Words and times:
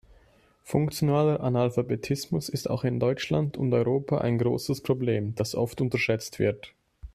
Funktionaler 0.63 1.41
Analphabetismus 1.41 2.49
ist 2.49 2.67
auch 2.67 2.83
in 2.85 2.99
Deutschland 2.99 3.55
und 3.55 3.71
Europa 3.71 4.17
ein 4.17 4.39
großes 4.39 4.81
Problem, 4.81 5.35
das 5.35 5.53
oft 5.53 5.79
unterschätzt 5.79 6.39
wird. 6.39 6.73